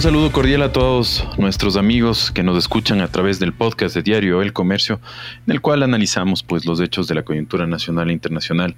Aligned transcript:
Un 0.00 0.04
saludo 0.04 0.32
cordial 0.32 0.62
a 0.62 0.72
todos 0.72 1.28
nuestros 1.36 1.76
amigos 1.76 2.30
que 2.30 2.42
nos 2.42 2.56
escuchan 2.56 3.02
a 3.02 3.08
través 3.08 3.38
del 3.38 3.52
podcast 3.52 3.94
de 3.94 4.00
Diario 4.00 4.40
El 4.40 4.54
Comercio, 4.54 4.98
en 5.46 5.52
el 5.52 5.60
cual 5.60 5.82
analizamos 5.82 6.42
pues 6.42 6.64
los 6.64 6.80
hechos 6.80 7.06
de 7.06 7.14
la 7.14 7.22
coyuntura 7.22 7.66
nacional 7.66 8.08
e 8.08 8.14
internacional 8.14 8.76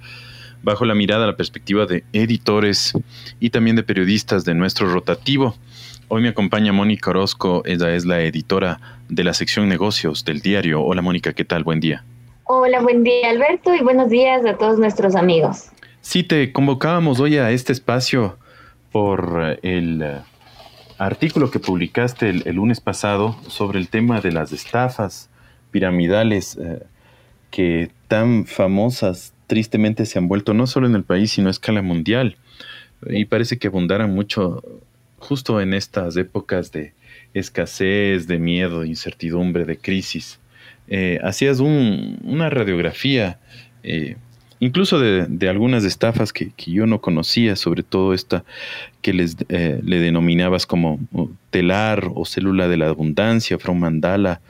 bajo 0.63 0.83
la 0.83 0.95
mirada, 0.95 1.25
la 1.25 1.37
perspectiva 1.37 1.85
de 1.85 2.03
editores 2.11 2.91
y 3.39 3.51
también 3.51 3.77
de 3.77 3.83
periodistas 3.83 4.43
de 4.43 4.53
nuestro 4.53 4.91
rotativo. 4.91 5.55
Hoy 6.09 6.21
me 6.21 6.27
acompaña 6.27 6.73
Mónica 6.73 7.11
Orozco, 7.11 7.63
ella 7.65 7.95
es 7.95 8.03
la 8.03 8.19
editora 8.19 8.81
de 9.07 9.23
la 9.23 9.33
sección 9.33 9.69
negocios 9.69 10.25
del 10.25 10.41
diario. 10.41 10.81
Hola 10.81 11.01
Mónica, 11.01 11.31
¿qué 11.31 11.45
tal? 11.45 11.63
Buen 11.63 11.79
día. 11.79 12.03
Hola, 12.43 12.81
buen 12.81 13.01
día 13.05 13.29
Alberto 13.29 13.73
y 13.73 13.81
buenos 13.81 14.09
días 14.09 14.45
a 14.45 14.57
todos 14.57 14.77
nuestros 14.77 15.15
amigos. 15.15 15.69
Sí, 16.01 16.23
te 16.23 16.51
convocábamos 16.51 17.21
hoy 17.21 17.37
a 17.37 17.49
este 17.51 17.71
espacio 17.71 18.37
por 18.91 19.57
el 19.63 20.03
artículo 20.97 21.51
que 21.51 21.59
publicaste 21.59 22.29
el, 22.29 22.55
lunes 22.55 22.81
pasado 22.81 23.37
sobre 23.47 23.79
el 23.79 23.89
tema 23.89 24.21
de 24.21 24.31
las 24.31 24.51
estafas 24.51 25.29
piramidales 25.71 26.57
eh, 26.57 26.83
que 27.51 27.91
tan 28.07 28.45
famosas 28.45 29.33
tristemente 29.47 30.05
se 30.05 30.19
han 30.19 30.27
vuelto 30.27 30.53
no 30.53 30.67
solo 30.67 30.87
en 30.87 30.95
el 30.95 31.03
país, 31.03 31.31
sino 31.31 31.47
a 31.47 31.51
escala 31.51 31.81
mundial. 31.81 32.37
Y 33.07 33.25
parece 33.25 33.57
que 33.57 33.67
abundaran 33.67 34.13
mucho 34.13 34.63
justo 35.17 35.61
en 35.61 35.73
estas 35.73 36.15
épocas 36.17 36.71
de 36.71 36.93
escasez, 37.33 38.27
de 38.27 38.39
miedo, 38.39 38.81
de 38.81 38.87
incertidumbre, 38.87 39.65
de 39.65 39.77
crisis. 39.77 40.39
hacías 41.21 41.59
una 41.59 42.49
radiografía 42.49 43.39
incluso 44.59 44.99
de, 44.99 45.49
algunas 45.49 45.83
estafas 45.83 46.33
que, 46.33 46.51
yo 46.65 46.85
no 46.85 47.01
conocía, 47.01 47.55
sobre 47.55 47.83
todo 47.83 48.13
esta 48.13 48.43
que 49.01 49.13
les, 49.13 49.37
eh, 49.49 49.79
le 49.83 49.99
denominabas 49.99 50.65
como 50.65 50.99
telar 51.49 52.09
o 52.13 52.25
célula 52.25 52.67
de 52.67 52.77
la 52.77 52.89
abundancia, 52.89 53.59
from 53.59 53.79
mandala, 53.79 54.41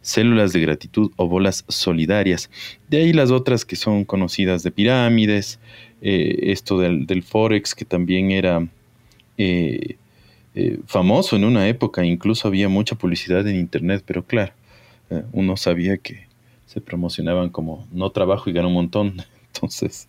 células 0.00 0.52
de 0.52 0.60
gratitud 0.60 1.10
o 1.16 1.28
bolas 1.28 1.64
solidarias. 1.68 2.50
De 2.88 2.98
ahí 2.98 3.12
las 3.12 3.30
otras 3.30 3.64
que 3.64 3.76
son 3.76 4.04
conocidas 4.04 4.62
de 4.62 4.70
pirámides, 4.70 5.58
eh, 6.00 6.52
esto 6.52 6.78
del, 6.78 7.22
Forex 7.22 7.74
que 7.74 7.84
también 7.84 8.30
era 8.30 8.66
eh, 9.38 9.96
famoso 10.86 11.36
en 11.36 11.44
una 11.44 11.68
época, 11.68 12.04
incluso 12.04 12.48
había 12.48 12.68
mucha 12.68 12.96
publicidad 12.96 13.46
en 13.46 13.56
Internet, 13.56 14.04
pero 14.06 14.24
claro, 14.24 14.52
uno 15.32 15.56
sabía 15.56 15.98
que 15.98 16.26
se 16.66 16.80
promocionaban 16.80 17.48
como 17.48 17.86
no 17.92 18.10
trabajo 18.10 18.50
y 18.50 18.52
gano 18.52 18.68
un 18.68 18.74
montón. 18.74 19.22
Entonces, 19.56 20.08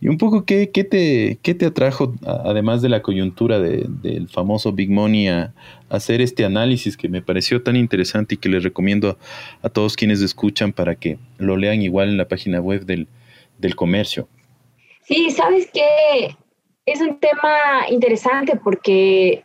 y 0.00 0.08
un 0.08 0.18
poco, 0.18 0.44
¿qué, 0.44 0.70
qué, 0.70 0.84
te, 0.84 1.38
qué 1.42 1.54
te 1.54 1.66
atrajo, 1.66 2.14
además 2.24 2.82
de 2.82 2.88
la 2.88 3.02
coyuntura 3.02 3.58
del 3.58 4.28
famoso 4.28 4.72
Big 4.72 4.90
Money, 4.90 5.28
a, 5.28 5.52
hacer 5.88 6.20
este 6.20 6.44
análisis 6.44 6.96
que 6.96 7.08
me 7.08 7.22
pareció 7.22 7.62
tan 7.62 7.74
interesante 7.74 8.34
y 8.34 8.38
que 8.38 8.48
les 8.48 8.62
recomiendo 8.62 9.18
a, 9.62 9.68
todos 9.68 9.96
quienes 9.96 10.20
escuchan 10.20 10.72
para 10.72 10.94
que 10.94 11.18
lo 11.38 11.56
lean 11.56 11.82
igual 11.82 12.08
en 12.08 12.18
la 12.18 12.28
página 12.28 12.60
web 12.60 12.84
del, 12.84 13.08
del 13.58 13.74
comercio? 13.74 14.28
Sí, 15.02 15.30
sabes 15.30 15.70
que 15.72 16.36
es 16.84 17.00
un 17.00 17.18
tema 17.18 17.88
interesante 17.90 18.56
porque 18.56 19.44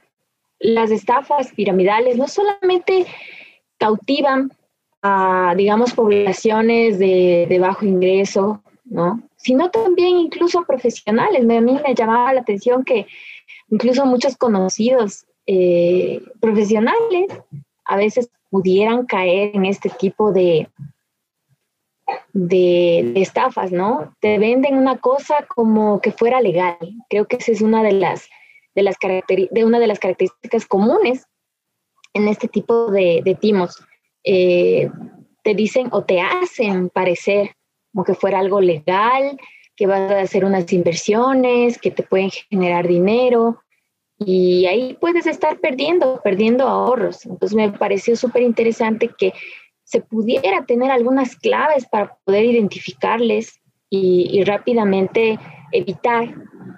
las 0.59 0.91
estafas 0.91 1.51
piramidales 1.53 2.17
no 2.17 2.27
solamente 2.27 3.05
cautivan 3.77 4.51
a, 5.01 5.53
digamos, 5.57 5.93
poblaciones 5.93 6.99
de, 6.99 7.45
de 7.49 7.59
bajo 7.59 7.85
ingreso, 7.85 8.61
¿no? 8.85 9.21
Sino 9.43 9.69
también 9.69 10.17
incluso 10.17 10.63
profesionales. 10.63 11.41
A 11.41 11.61
mí 11.61 11.79
me 11.85 11.95
llamaba 11.95 12.33
la 12.33 12.41
atención 12.41 12.83
que 12.83 13.05
incluso 13.69 14.05
muchos 14.05 14.37
conocidos 14.37 15.25
eh, 15.45 16.21
profesionales 16.39 17.27
a 17.85 17.97
veces 17.97 18.29
pudieran 18.49 19.05
caer 19.05 19.51
en 19.55 19.65
este 19.65 19.89
tipo 19.89 20.31
de, 20.31 20.69
de, 22.31 23.13
estafas, 23.15 23.71
¿no? 23.71 24.15
Te 24.21 24.37
venden 24.37 24.77
una 24.77 24.97
cosa 24.97 25.45
como 25.47 25.99
que 25.99 26.11
fuera 26.11 26.39
legal. 26.39 26.77
Creo 27.09 27.25
que 27.25 27.37
esa 27.37 27.51
es 27.51 27.61
una 27.61 27.83
de 27.83 27.93
las, 27.93 28.29
de 28.75 28.83
las, 28.83 28.95
de 29.27 29.65
una 29.65 29.79
de 29.79 29.87
las 29.87 29.99
características 29.99 30.65
comunes 30.65 31.27
en 32.13 32.27
este 32.27 32.47
tipo 32.47 32.91
de, 32.91 33.37
timos. 33.41 33.83
Eh, 34.23 34.89
te 35.43 35.53
dicen 35.53 35.89
o 35.91 36.03
te 36.03 36.21
hacen 36.21 36.89
parecer 36.89 37.55
como 37.93 38.03
que 38.03 38.15
fuera 38.15 38.39
algo 38.39 38.59
legal, 38.59 39.37
que 39.75 39.87
vas 39.87 40.11
a 40.11 40.21
hacer 40.21 40.45
unas 40.45 40.71
inversiones, 40.73 41.77
que 41.77 41.91
te 41.91 42.03
pueden 42.03 42.29
generar 42.49 42.87
dinero 42.87 43.63
y 44.17 44.65
ahí 44.65 44.97
puedes 44.99 45.25
estar 45.25 45.59
perdiendo, 45.59 46.21
perdiendo 46.23 46.67
ahorros. 46.67 47.25
Entonces 47.25 47.55
me 47.55 47.71
pareció 47.71 48.15
súper 48.15 48.43
interesante 48.43 49.09
que 49.17 49.33
se 49.83 50.01
pudiera 50.01 50.65
tener 50.65 50.91
algunas 50.91 51.35
claves 51.35 51.85
para 51.87 52.17
poder 52.23 52.45
identificarles 52.45 53.59
y, 53.89 54.43
rápidamente 54.43 55.37
evitar 55.71 56.33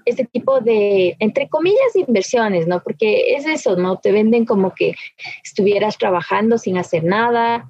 este 0.06 0.26
tipo 0.26 0.60
de, 0.60 1.16
entre 1.20 1.48
comillas, 1.48 1.96
inversiones, 1.96 2.68
¿no? 2.68 2.84
Porque 2.84 3.36
es 3.36 3.46
eso, 3.46 3.78
¿no? 3.78 3.98
Te 3.98 4.12
venden 4.12 4.46
como 4.46 4.74
que 4.74 4.96
estuvieras 5.44 5.98
trabajando 5.98 6.58
sin 6.58 6.78
hacer 6.78 7.06
nada, 7.06 7.70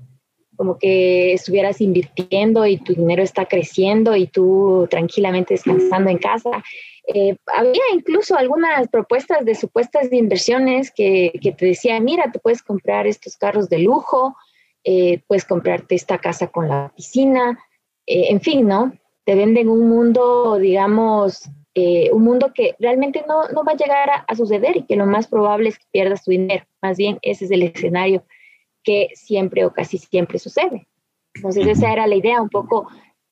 como 0.55 0.77
que 0.77 1.33
estuvieras 1.33 1.81
invirtiendo 1.81 2.65
y 2.65 2.77
tu 2.77 2.93
dinero 2.93 3.23
está 3.23 3.45
creciendo 3.45 4.15
y 4.15 4.27
tú 4.27 4.87
tranquilamente 4.89 5.53
descansando 5.53 6.09
en 6.09 6.17
casa. 6.17 6.63
Eh, 7.07 7.35
había 7.55 7.83
incluso 7.93 8.35
algunas 8.35 8.87
propuestas 8.87 9.45
de 9.45 9.55
supuestas 9.55 10.11
inversiones 10.11 10.91
que, 10.91 11.33
que, 11.41 11.51
te 11.51 11.67
decían, 11.67 12.03
mira, 12.03 12.31
te 12.31 12.39
puedes 12.39 12.63
comprar 12.63 13.05
estos 13.05 13.37
carros 13.37 13.69
de 13.69 13.79
lujo, 13.79 14.35
eh, 14.83 15.21
puedes 15.27 15.45
comprarte 15.45 15.95
esta 15.95 16.17
casa 16.17 16.47
con 16.47 16.67
la 16.67 16.91
piscina, 16.95 17.59
eh, 18.07 18.27
en 18.29 18.41
fin, 18.41 18.67
¿no? 18.67 18.93
Te 19.23 19.35
venden 19.35 19.69
un 19.69 19.87
mundo, 19.87 20.57
digamos, 20.57 21.49
un 22.11 22.23
mundo 22.23 22.53
que 22.55 22.73
realmente 22.79 23.25
no, 23.27 23.49
no 23.49 23.65
va 23.65 23.73
a 23.73 23.75
llegar 23.75 24.09
a, 24.09 24.25
a, 24.29 24.35
suceder 24.35 24.77
y 24.77 24.85
que 24.85 24.95
lo 24.95 25.05
más 25.05 25.27
probable 25.27 25.69
es 25.69 25.77
que 25.77 25.85
pierdas 25.91 26.23
tu 26.23 26.31
dinero. 26.31 26.63
Más 26.81 26.95
bien, 26.95 27.19
ese 27.21 27.45
es 27.45 27.51
el 27.51 27.63
escenario 27.63 28.23
que 28.85 29.09
siempre 29.13 29.65
o 29.65 29.73
casi 29.73 29.97
siempre 29.97 30.39
sucede. 30.39 30.87
Entonces 31.33 31.67
esa 31.67 31.91
era 31.91 32.07
la 32.07 32.15
idea, 32.15 32.41
un 32.41 32.49
poco 32.49 32.87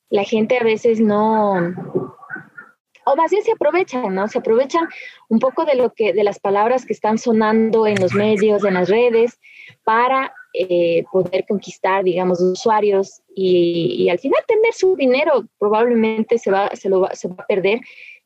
la 0.09 0.23
gente 0.23 0.57
a 0.57 0.63
veces 0.63 0.99
no, 0.99 1.53
o 3.05 3.15
más 3.15 3.31
bien 3.31 3.43
se 3.43 3.51
aprovechan, 3.51 4.13
¿no? 4.13 4.27
Se 4.27 4.39
aprovechan 4.39 4.87
un 5.29 5.39
poco 5.39 5.65
de 5.65 5.75
lo 5.75 5.93
que, 5.93 6.13
de 6.13 6.23
las 6.23 6.39
palabras 6.39 6.85
que 6.85 6.93
están 6.93 7.17
sonando 7.17 7.87
en 7.87 7.99
los 7.99 8.13
medios, 8.13 8.63
en 8.63 8.75
las 8.75 8.89
redes, 8.89 9.39
para 9.83 10.33
eh, 10.53 11.03
poder 11.11 11.45
conquistar, 11.47 12.03
digamos, 12.03 12.39
usuarios 12.41 13.21
y, 13.35 14.09
al 14.09 14.19
final 14.19 14.41
tener 14.47 14.73
su 14.73 14.95
dinero 14.95 15.45
probablemente 15.57 16.37
se 16.37 16.51
va, 16.51 16.69
se 16.73 16.89
lo 16.89 17.01
va, 17.01 17.15
se 17.15 17.27
va 17.27 17.35
a 17.39 17.47
perder 17.47 17.79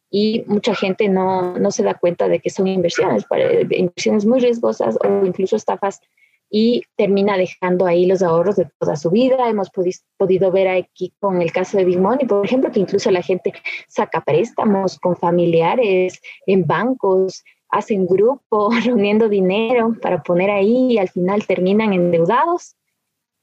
y 0.09 0.44
mucha 0.47 0.73
gente 0.73 1.09
no, 1.09 1.57
no 1.57 1.71
se 1.71 1.83
da 1.83 1.94
cuenta 1.94 2.27
de 2.27 2.39
que 2.39 2.49
son 2.49 2.67
inversiones, 2.67 3.25
inversiones 3.71 4.25
muy 4.25 4.39
riesgosas 4.39 4.97
o 5.03 5.25
incluso 5.25 5.55
estafas 5.55 6.01
y 6.49 6.83
termina 6.95 7.37
dejando 7.37 7.85
ahí 7.85 8.05
los 8.05 8.21
ahorros 8.21 8.55
de 8.55 8.69
toda 8.79 8.95
su 8.95 9.09
vida. 9.09 9.49
Hemos 9.49 9.69
podido 10.17 10.51
ver 10.51 10.67
aquí 10.67 11.13
con 11.19 11.41
el 11.41 11.51
caso 11.51 11.77
de 11.77 11.85
Big 11.85 11.99
Money, 11.99 12.25
por 12.25 12.45
ejemplo, 12.45 12.71
que 12.71 12.79
incluso 12.79 13.11
la 13.11 13.21
gente 13.21 13.53
saca 13.87 14.21
préstamos 14.21 14.97
con 14.99 15.15
familiares 15.15 16.21
en 16.45 16.65
bancos, 16.65 17.43
hacen 17.69 18.07
grupo, 18.07 18.69
reuniendo 18.85 19.29
dinero 19.29 19.95
para 20.01 20.23
poner 20.23 20.49
ahí 20.49 20.93
y 20.93 20.97
al 20.97 21.09
final 21.09 21.45
terminan 21.45 21.93
endeudados. 21.93 22.75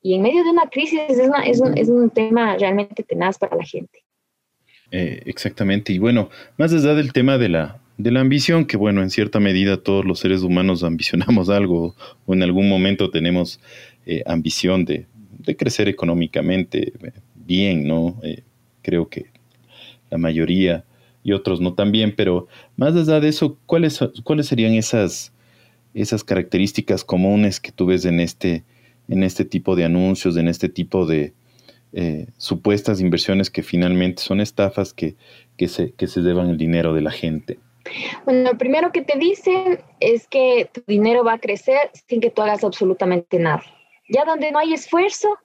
Y 0.00 0.15
en 0.15 0.22
medio 0.22 0.44
de 0.44 0.50
una 0.50 0.69
crisis 0.69 1.00
es, 1.09 1.19
es, 1.47 1.60
un, 1.60 1.78
es 1.78 1.88
un 1.88 2.10
tema 2.10 2.57
realmente 2.57 3.03
tenaz 3.03 3.39
para 3.39 3.57
la 3.57 3.65
gente. 3.65 4.04
Eh, 4.91 5.22
exactamente. 5.24 5.92
Y 5.92 5.98
bueno, 5.98 6.28
más 6.59 6.72
allá 6.72 6.95
del 6.95 7.12
tema 7.12 7.39
de 7.39 7.48
la, 7.48 7.80
de 7.97 8.11
la 8.11 8.21
ambición, 8.21 8.65
que 8.67 8.77
bueno, 8.77 9.03
en 9.03 9.11
cierta 9.11 9.41
medida 9.41 9.77
todos 9.77 10.05
los 10.05 10.19
seres 10.19 10.43
humanos 10.43 10.83
ambicionamos 10.85 11.49
algo 11.49 11.95
o 12.27 12.35
en 12.35 12.43
algún 12.43 12.69
momento 12.69 13.11
tenemos 13.11 13.61
eh, 14.07 14.23
ambición 14.27 14.85
de, 14.85 15.07
crecer 15.59 15.89
económicamente 15.89 16.93
eh, 17.03 17.13
bien, 17.35 17.87
¿no? 17.87 18.19
Eh, 18.23 18.43
creo 18.83 19.09
que 19.09 19.27
la 20.11 20.19
mayoría 20.19 20.85
y 21.23 21.33
otros 21.33 21.61
no 21.61 21.75
tan 21.75 21.93
bien, 21.93 22.15
pero 22.15 22.49
más 22.77 22.95
allá 22.95 23.21
de 23.21 23.29
eso, 23.29 23.59
¿cuáles, 23.67 23.99
cuáles 24.25 24.47
serían 24.47 24.75
esas, 24.75 25.33
esas 25.95 26.25
características 26.25 27.05
comunes 27.05 27.61
que 27.61 27.73
tú 27.73 27.87
ves 27.87 28.05
en 28.05 28.21
este, 28.21 28.65
en 29.09 29.23
este 29.23 29.45
tipo 29.45 29.77
de 29.77 29.85
anuncios, 29.85 30.37
en 30.37 30.49
este 30.49 30.69
tipo 30.69 31.07
de 31.07 31.33
supuestas 32.39 33.01
inversiones 33.01 33.51
que 33.51 33.63
finalmente 33.63 34.21
son 34.21 34.41
estafas 34.41 34.93
que, 34.93 35.15
se, 35.69 35.93
que 35.93 36.09
se 36.09 36.21
el 36.21 36.59
dinero 36.59 36.93
de 36.93 37.01
la 37.01 37.13
gente? 37.13 37.59
Bueno, 38.25 38.53
lo 38.53 38.59
primero 38.59 38.92
que 38.92 39.03
te 39.03 39.19
dicen 39.19 39.81
es 40.01 40.27
que 40.27 40.71
tu 40.72 40.83
dinero 40.86 41.25
va 41.25 41.34
a 41.34 41.39
crecer 41.39 41.91
sin 42.09 42.21
que 42.21 42.31
tú 42.31 42.42
hagas 42.42 42.65
absolutamente 42.65 43.39
nada. 43.39 43.63
Ya 44.09 44.25
donde 44.25 44.51
no 44.51 44.59
hay 44.59 44.75
esfuerzo, 44.75 45.39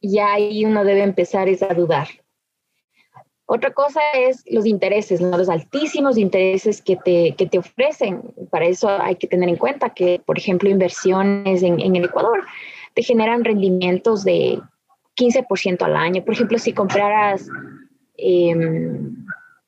ya 0.00 0.32
ahí 0.32 0.64
uno 0.64 0.84
debe 0.84 1.02
empezar 1.02 1.48
a 1.48 1.74
dudar. 1.74 2.08
Otra 3.46 3.72
cosa 3.72 4.00
es 4.14 4.44
los 4.46 4.64
intereses, 4.64 5.20
los 5.20 5.48
altísimos 5.48 6.16
intereses 6.16 6.80
que 6.80 6.96
te, 6.96 7.34
que 7.36 7.46
te 7.46 7.58
ofrecen. 7.58 8.22
Para 8.50 8.66
eso 8.66 8.88
hay 8.88 9.16
que 9.16 9.26
tener 9.26 9.48
en 9.48 9.56
cuenta 9.56 9.90
que, 9.90 10.22
por 10.24 10.38
ejemplo, 10.38 10.70
inversiones 10.70 11.62
en, 11.62 11.80
en 11.80 11.96
el 11.96 12.04
Ecuador 12.04 12.44
te 12.94 13.02
generan 13.02 13.44
rendimientos 13.44 14.22
de 14.22 14.60
15% 15.16 15.82
al 15.82 15.96
año. 15.96 16.24
Por 16.24 16.34
ejemplo, 16.34 16.58
si 16.58 16.72
compraras, 16.72 17.48
em, 18.16 19.16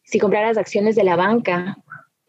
si 0.04 0.18
compraras 0.18 0.56
acciones 0.56 0.96
de 0.96 1.04
la 1.04 1.16
banca, 1.16 1.78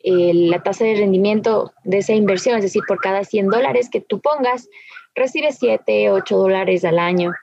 la 0.04 0.62
tasa 0.62 0.86
de 0.86 0.96
rendimiento 0.96 1.72
de 1.84 2.00
esa 2.00 2.14
inversión, 2.14 2.58
es 2.58 2.64
decir, 2.64 2.84
por 2.88 3.00
cada 3.00 3.24
100 3.24 3.48
dólares 3.48 3.90
que 3.90 4.02
tú 4.02 4.20
pongas, 4.20 4.68
recibes 5.16 5.58
7, 5.60 6.12
8 6.12 6.38
dólares 6.38 6.84
al 6.84 7.00
año. 7.00 7.34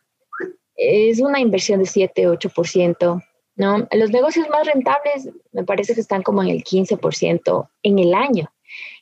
Es 0.76 1.20
una 1.20 1.40
inversión 1.40 1.80
de 1.80 1.86
7, 1.86 2.28
8%. 2.28 3.22
¿no? 3.56 3.88
Los 3.92 4.10
negocios 4.10 4.48
más 4.48 4.66
rentables 4.66 5.28
me 5.52 5.64
parece 5.64 5.94
que 5.94 6.00
están 6.00 6.22
como 6.22 6.42
en 6.42 6.48
el 6.48 6.64
15% 6.64 7.68
en 7.82 7.98
el 7.98 8.14
año. 8.14 8.50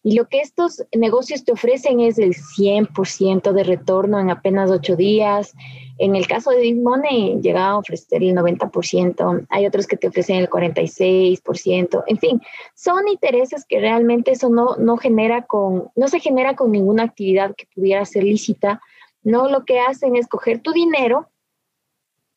Y 0.02 0.16
lo 0.16 0.28
que 0.28 0.40
estos 0.40 0.84
negocios 0.96 1.44
te 1.44 1.52
ofrecen 1.52 2.00
es 2.00 2.18
el 2.18 2.34
100% 2.34 3.52
de 3.52 3.64
retorno 3.64 4.18
en 4.18 4.30
apenas 4.30 4.70
8 4.70 4.96
días. 4.96 5.54
En 5.98 6.16
el 6.16 6.26
caso 6.26 6.50
de 6.50 6.60
Big 6.60 6.80
Money, 6.80 7.40
llegaba 7.40 7.70
a 7.70 7.78
ofrecer 7.78 8.22
el 8.22 8.34
90%. 8.34 9.46
Hay 9.50 9.66
otros 9.66 9.86
que 9.86 9.96
te 9.96 10.08
ofrecen 10.08 10.36
el 10.36 10.48
46%. 10.48 12.04
En 12.06 12.18
fin, 12.18 12.40
son 12.74 13.08
intereses 13.08 13.64
que 13.68 13.80
realmente 13.80 14.30
eso 14.30 14.48
no, 14.48 14.76
no, 14.76 14.96
genera 14.96 15.42
con, 15.42 15.90
no 15.96 16.08
se 16.08 16.20
genera 16.20 16.54
con 16.54 16.70
ninguna 16.70 17.02
actividad 17.02 17.54
que 17.56 17.66
pudiera 17.74 18.04
ser 18.04 18.24
lícita. 18.24 18.80
No, 19.22 19.48
lo 19.48 19.64
que 19.64 19.80
hacen 19.80 20.16
es 20.16 20.28
coger 20.28 20.60
tu 20.60 20.72
dinero 20.72 21.28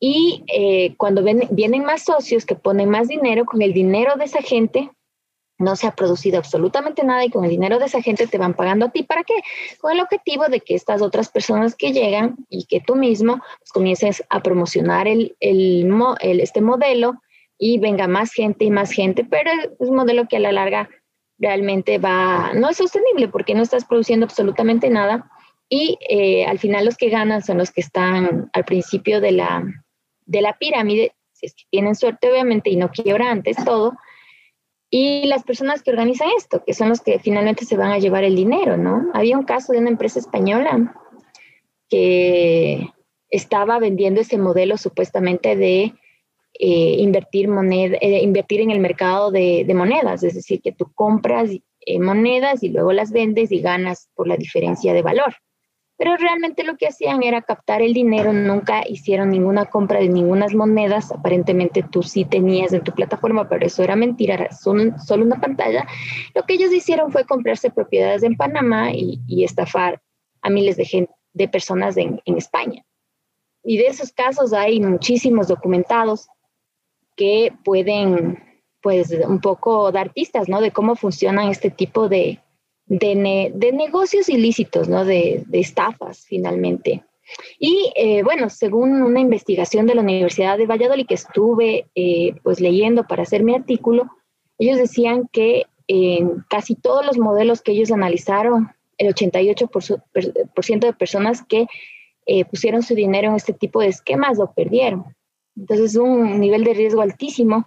y 0.03 0.43
eh, 0.47 0.95
cuando 0.97 1.23
vienen 1.51 1.83
más 1.83 2.03
socios 2.05 2.43
que 2.43 2.55
ponen 2.55 2.89
más 2.89 3.07
dinero, 3.07 3.45
con 3.45 3.61
el 3.61 3.71
dinero 3.71 4.15
de 4.15 4.25
esa 4.25 4.41
gente, 4.41 4.89
no 5.61 5.75
se 5.75 5.87
ha 5.87 5.95
producido 5.95 6.37
absolutamente 6.37 7.03
nada 7.03 7.23
y 7.23 7.29
con 7.29 7.43
el 7.43 7.51
dinero 7.51 7.79
de 7.79 7.85
esa 7.85 8.01
gente 8.01 8.27
te 8.27 8.37
van 8.37 8.53
pagando 8.53 8.87
a 8.87 8.89
ti. 8.89 9.03
¿Para 9.03 9.23
qué? 9.23 9.35
Con 9.79 9.93
el 9.93 10.01
objetivo 10.01 10.45
de 10.49 10.59
que 10.59 10.75
estas 10.75 11.01
otras 11.01 11.29
personas 11.29 11.75
que 11.75 11.93
llegan 11.93 12.35
y 12.49 12.65
que 12.65 12.81
tú 12.81 12.95
mismo 12.95 13.41
pues, 13.59 13.71
comiences 13.71 14.23
a 14.29 14.41
promocionar 14.41 15.07
el, 15.07 15.35
este 15.39 16.61
modelo 16.61 17.21
y 17.57 17.79
venga 17.79 18.07
más 18.07 18.33
gente 18.33 18.65
y 18.65 18.71
más 18.71 18.91
gente, 18.91 19.23
pero 19.23 19.51
es 19.51 19.89
un 19.89 19.95
modelo 19.95 20.27
que 20.27 20.37
a 20.37 20.39
la 20.39 20.51
larga 20.51 20.89
realmente 21.37 21.97
va, 21.97 22.51
no 22.53 22.69
es 22.69 22.77
sostenible 22.77 23.27
porque 23.27 23.55
no 23.55 23.61
estás 23.61 23.85
produciendo 23.85 24.25
absolutamente 24.25 24.89
nada 24.89 25.29
y 25.69 25.97
eh, 26.09 26.45
al 26.45 26.59
final 26.59 26.85
los 26.85 26.97
que 26.97 27.09
ganan 27.09 27.41
son 27.41 27.57
los 27.57 27.71
que 27.71 27.81
están 27.81 28.49
al 28.51 28.65
principio 28.65 29.21
de 29.21 29.31
la, 29.31 29.63
de 30.25 30.41
la 30.41 30.57
pirámide, 30.57 31.13
si 31.33 31.45
es 31.45 31.53
que 31.53 31.63
tienen 31.69 31.95
suerte 31.95 32.29
obviamente 32.29 32.69
y 32.69 32.75
no 32.75 32.89
quiebra 32.91 33.31
antes 33.31 33.55
todo, 33.63 33.93
y 34.93 35.25
las 35.27 35.43
personas 35.43 35.81
que 35.81 35.89
organizan 35.89 36.27
esto, 36.37 36.63
que 36.65 36.73
son 36.73 36.89
los 36.89 36.99
que 36.99 37.17
finalmente 37.17 37.63
se 37.63 37.77
van 37.77 37.91
a 37.91 37.97
llevar 37.97 38.25
el 38.25 38.35
dinero, 38.35 38.75
¿no? 38.75 39.09
Había 39.13 39.37
un 39.37 39.45
caso 39.45 39.71
de 39.71 39.79
una 39.79 39.89
empresa 39.89 40.19
española 40.19 40.93
que 41.89 42.89
estaba 43.29 43.79
vendiendo 43.79 44.19
ese 44.19 44.37
modelo 44.37 44.77
supuestamente 44.77 45.55
de 45.55 45.93
eh, 46.59 46.95
invertir, 46.99 47.47
moneda, 47.47 47.97
eh, 48.01 48.21
invertir 48.21 48.59
en 48.59 48.69
el 48.69 48.81
mercado 48.81 49.31
de, 49.31 49.65
monedas, 49.73 50.23
es 50.23 50.35
decir, 50.35 50.61
que 50.61 50.73
tú 50.73 50.91
compras 50.93 51.49
eh, 51.85 51.99
monedas 51.99 52.61
y 52.61 52.67
luego 52.67 52.91
las 52.91 53.13
vendes 53.13 53.49
y 53.53 53.61
ganas 53.61 54.09
por 54.13 54.27
la 54.27 54.35
diferencia 54.35 54.93
de 54.93 55.01
valor 55.01 55.33
pero 56.01 56.17
realmente 56.17 56.63
lo 56.63 56.77
que 56.77 56.87
hacían 56.87 57.21
era 57.21 57.43
captar 57.43 57.83
el 57.83 57.93
dinero, 57.93 58.33
nunca 58.33 58.81
hicieron 58.89 59.29
ninguna 59.29 59.65
compra 59.65 59.99
de 59.99 60.09
ninguna 60.09 60.47
monedas, 60.51 61.11
aparentemente 61.11 61.83
tú 61.83 62.01
sí 62.01 62.25
tenías 62.25 62.73
en 62.73 62.83
tu 62.83 62.91
plataforma, 62.91 63.47
pero 63.47 63.67
eso 63.67 63.83
era 63.83 63.95
mentira, 63.95 64.33
era 64.33 64.51
solo, 64.51 64.95
una 65.23 65.39
pantalla. 65.39 65.85
Lo 66.33 66.41
que 66.41 66.55
ellos 66.55 66.73
hicieron 66.73 67.11
fue 67.11 67.25
comprarse 67.25 67.69
propiedades 67.69 68.23
en 68.23 68.35
Panamá 68.35 68.91
y, 68.91 69.43
estafar 69.43 70.01
a 70.41 70.49
miles 70.49 70.75
de, 70.75 71.07
de 71.33 71.47
personas 71.47 71.95
en, 71.97 72.19
en 72.25 72.35
España. 72.35 72.83
Y 73.63 73.77
de 73.77 73.85
esos 73.85 74.11
casos 74.11 74.53
hay 74.53 74.79
muchísimos 74.81 75.49
documentados 75.49 76.29
que 77.15 77.53
pueden, 77.63 78.39
pues, 78.81 79.11
un 79.11 79.39
poco 79.39 79.91
dar 79.91 80.13
pistas, 80.13 80.49
¿no? 80.49 80.61
De 80.61 80.71
cómo 80.71 80.95
funcionan 80.95 81.49
este 81.49 81.69
tipo 81.69 82.09
de, 82.09 82.39
de, 82.99 83.71
negocios 83.71 84.27
ilícitos, 84.27 84.89
¿no? 84.89 85.05
De, 85.05 85.45
estafas, 85.53 86.25
finalmente. 86.25 87.03
Y 87.57 87.91
eh, 87.95 88.23
bueno, 88.23 88.49
según 88.49 89.01
una 89.01 89.21
investigación 89.21 89.87
de 89.87 89.95
la 89.95 90.01
Universidad 90.01 90.57
de 90.57 90.65
Valladolid 90.65 91.07
que 91.07 91.13
estuve 91.13 91.87
eh, 91.95 92.35
pues 92.43 92.59
leyendo 92.59 93.07
para 93.07 93.23
hacer 93.23 93.43
mi 93.43 93.55
artículo, 93.55 94.09
ellos 94.57 94.77
decían 94.77 95.29
que 95.31 95.67
en 95.87 96.43
casi 96.49 96.75
todos 96.75 97.05
los 97.05 97.17
modelos 97.17 97.61
que 97.61 97.71
ellos 97.71 97.91
analizaron, 97.91 98.69
el 98.97 99.13
88% 99.15 100.79
de 100.79 100.93
personas 100.93 101.43
que 101.43 101.67
eh, 102.25 102.45
pusieron 102.45 102.83
su 102.83 102.93
dinero 102.93 103.29
en 103.29 103.35
este 103.35 103.53
tipo 103.53 103.79
de 103.79 103.87
esquemas 103.87 104.37
lo 104.37 104.51
perdieron. 104.51 105.15
Entonces, 105.55 105.95
un 105.95 106.39
nivel 106.39 106.63
de 106.63 106.73
riesgo 106.73 107.01
altísimo. 107.01 107.65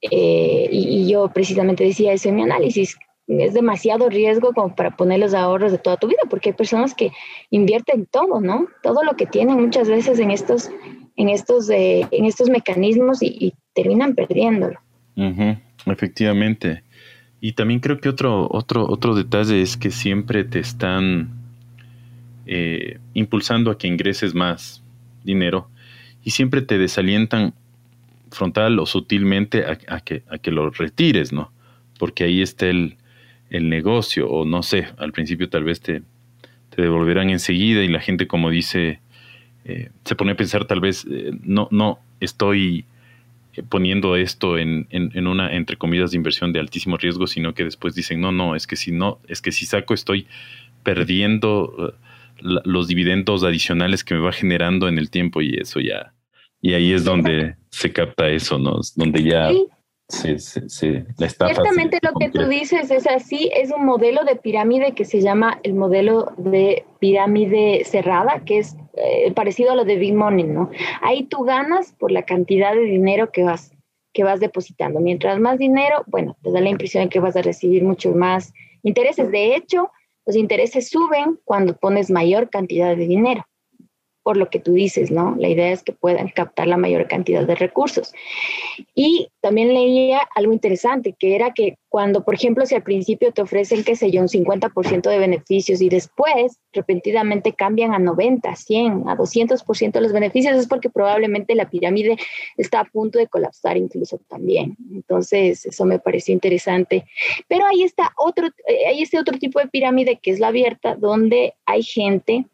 y, 0.00 0.68
y, 0.70 1.10
yo 1.10 1.28
precisamente 1.28 1.84
decía 1.84 2.12
eso 2.12 2.30
en 2.30 2.36
mi 2.36 2.42
análisis, 2.42 2.96
es 3.38 3.54
demasiado 3.54 4.08
riesgo 4.08 4.52
como 4.52 4.74
para 4.74 4.96
poner 4.96 5.20
los 5.20 5.34
ahorros 5.34 5.70
de 5.70 5.78
toda 5.78 5.96
tu 5.96 6.08
vida, 6.08 6.18
porque 6.28 6.50
hay 6.50 6.54
personas 6.54 6.94
que 6.94 7.12
invierten 7.50 8.06
todo, 8.06 8.40
¿no? 8.40 8.66
Todo 8.82 9.04
lo 9.04 9.14
que 9.14 9.26
tienen 9.26 9.60
muchas 9.60 9.88
veces 9.88 10.18
en 10.18 10.30
estos, 10.30 10.70
en 11.16 11.28
estos, 11.28 11.70
eh, 11.70 12.06
en 12.10 12.24
estos 12.24 12.50
mecanismos 12.50 13.22
y, 13.22 13.54
terminan 13.72 14.16
perdiéndolo. 14.16 14.80
Efectivamente. 15.86 16.82
Y 17.40 17.52
también 17.52 17.78
creo 17.78 18.00
que 18.00 18.08
otro, 18.08 18.48
otro, 18.50 18.84
otro 18.90 19.14
detalle 19.14 19.62
es 19.62 19.76
que 19.76 19.92
siempre 19.92 20.42
te 20.42 20.58
están 20.58 21.30
eh, 22.46 22.98
impulsando 23.14 23.70
a 23.70 23.78
que 23.78 23.86
ingreses 23.86 24.34
más 24.34 24.82
dinero 25.22 25.68
y 26.24 26.32
siempre 26.32 26.62
te 26.62 26.78
desalientan 26.78 27.54
frontal 28.32 28.78
o 28.80 28.86
sutilmente 28.86 29.64
a, 29.64 30.00
que, 30.00 30.24
a 30.28 30.38
que 30.38 30.50
lo 30.50 30.68
retires, 30.70 31.32
¿no? 31.32 31.52
Porque 31.98 32.24
ahí 32.24 32.42
está 32.42 32.66
el, 32.66 32.96
el 33.50 33.68
negocio, 33.68 34.30
o 34.30 34.44
no 34.44 34.62
sé, 34.62 34.86
al 34.96 35.12
principio 35.12 35.48
tal 35.48 35.64
vez 35.64 35.80
te, 35.80 36.02
te 36.70 36.82
devolverán 36.82 37.30
enseguida 37.30 37.82
y 37.82 37.88
la 37.88 38.00
gente 38.00 38.26
como 38.26 38.48
dice, 38.50 39.00
eh, 39.64 39.90
se 40.04 40.14
pone 40.14 40.32
a 40.32 40.36
pensar 40.36 40.64
tal 40.64 40.80
vez, 40.80 41.06
eh, 41.10 41.32
no, 41.42 41.68
no 41.70 41.98
estoy 42.20 42.84
eh, 43.54 43.62
poniendo 43.68 44.16
esto 44.16 44.56
en, 44.56 44.86
en, 44.90 45.26
una, 45.26 45.52
entre 45.52 45.76
comillas, 45.76 46.12
de 46.12 46.16
inversión 46.16 46.52
de 46.52 46.60
altísimo 46.60 46.96
riesgo, 46.96 47.26
sino 47.26 47.52
que 47.52 47.64
después 47.64 47.94
dicen, 47.94 48.20
no, 48.20 48.30
no, 48.30 48.54
es 48.54 48.66
que 48.66 48.76
si 48.76 48.92
no, 48.92 49.18
es 49.26 49.42
que 49.42 49.52
si 49.52 49.66
saco 49.66 49.94
estoy 49.94 50.26
perdiendo 50.84 51.94
los 52.40 52.88
dividendos 52.88 53.44
adicionales 53.44 54.02
que 54.02 54.14
me 54.14 54.20
va 54.20 54.32
generando 54.32 54.88
en 54.88 54.96
el 54.96 55.10
tiempo 55.10 55.42
y 55.42 55.56
eso 55.58 55.78
ya, 55.80 56.14
y 56.62 56.72
ahí 56.72 56.92
es 56.92 57.04
donde 57.04 57.56
se 57.70 57.92
capta 57.92 58.30
eso, 58.30 58.58
¿no? 58.58 58.80
Donde 58.96 59.22
ya... 59.22 59.50
Sí, 60.10 60.38
sí, 60.38 60.60
sí. 60.68 61.04
La 61.18 61.28
Ciertamente 61.28 61.98
lo 62.02 62.12
que 62.18 62.30
tú 62.30 62.48
dices 62.48 62.90
es 62.90 63.06
así, 63.06 63.48
es 63.54 63.70
un 63.70 63.84
modelo 63.84 64.24
de 64.24 64.34
pirámide 64.34 64.92
que 64.92 65.04
se 65.04 65.20
llama 65.20 65.60
el 65.62 65.74
modelo 65.74 66.32
de 66.36 66.84
pirámide 66.98 67.84
cerrada, 67.84 68.42
que 68.44 68.58
es 68.58 68.76
eh, 68.94 69.32
parecido 69.32 69.70
a 69.70 69.76
lo 69.76 69.84
de 69.84 69.96
Big 69.96 70.14
Money, 70.14 70.44
¿no? 70.44 70.70
Ahí 71.00 71.24
tú 71.24 71.44
ganas 71.44 71.92
por 71.92 72.10
la 72.10 72.24
cantidad 72.24 72.74
de 72.74 72.82
dinero 72.82 73.30
que 73.30 73.44
vas, 73.44 73.72
que 74.12 74.24
vas 74.24 74.40
depositando. 74.40 74.98
Mientras 74.98 75.38
más 75.38 75.58
dinero, 75.58 76.02
bueno, 76.08 76.36
te 76.42 76.50
da 76.50 76.60
la 76.60 76.70
impresión 76.70 77.04
de 77.04 77.10
que 77.10 77.20
vas 77.20 77.36
a 77.36 77.42
recibir 77.42 77.84
muchos 77.84 78.14
más 78.16 78.52
intereses. 78.82 79.30
De 79.30 79.54
hecho, 79.54 79.92
los 80.26 80.34
intereses 80.34 80.90
suben 80.90 81.38
cuando 81.44 81.76
pones 81.76 82.10
mayor 82.10 82.50
cantidad 82.50 82.96
de 82.96 83.06
dinero 83.06 83.46
por 84.22 84.36
lo 84.36 84.50
que 84.50 84.60
tú 84.60 84.72
dices, 84.72 85.10
¿no? 85.10 85.34
La 85.38 85.48
idea 85.48 85.72
es 85.72 85.82
que 85.82 85.92
puedan 85.92 86.28
captar 86.28 86.66
la 86.66 86.76
mayor 86.76 87.08
cantidad 87.08 87.46
de 87.46 87.54
recursos. 87.54 88.12
Y 88.94 89.28
también 89.40 89.72
leía 89.72 90.20
algo 90.34 90.52
interesante, 90.52 91.14
que 91.18 91.34
era 91.34 91.52
que 91.52 91.76
cuando, 91.88 92.24
por 92.24 92.34
ejemplo, 92.34 92.66
si 92.66 92.74
al 92.74 92.82
principio 92.82 93.32
te 93.32 93.42
ofrecen, 93.42 93.82
qué 93.82 93.96
sé 93.96 94.10
yo, 94.10 94.20
un 94.20 94.28
50% 94.28 95.08
de 95.08 95.18
beneficios 95.18 95.80
y 95.80 95.88
después 95.88 96.58
repentinamente 96.72 97.52
cambian 97.52 97.94
a 97.94 97.98
90, 97.98 98.54
100, 98.54 99.08
a 99.08 99.16
200% 99.16 99.92
de 99.92 100.00
los 100.00 100.12
beneficios, 100.12 100.56
es 100.56 100.68
porque 100.68 100.90
probablemente 100.90 101.54
la 101.54 101.68
pirámide 101.68 102.16
está 102.56 102.80
a 102.80 102.84
punto 102.84 103.18
de 103.18 103.26
colapsar 103.26 103.76
incluso 103.76 104.20
también. 104.28 104.76
Entonces, 104.92 105.66
eso 105.66 105.84
me 105.84 105.98
pareció 105.98 106.34
interesante. 106.34 107.06
Pero 107.48 107.66
ahí 107.66 107.82
está 107.82 108.12
otro, 108.16 108.48
eh, 108.66 108.86
ahí 108.86 109.02
está 109.02 109.20
otro 109.20 109.38
tipo 109.38 109.58
de 109.58 109.68
pirámide 109.68 110.20
que 110.22 110.30
es 110.30 110.38
la 110.38 110.48
abierta, 110.48 110.94
donde 110.94 111.54
hay 111.66 111.82
gente 111.82 112.44